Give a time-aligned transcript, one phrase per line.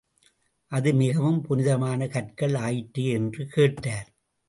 [0.71, 4.07] அது மிகவும் புனிதமான கற்கள் ஆயிற்றே என்று கேட்டார்.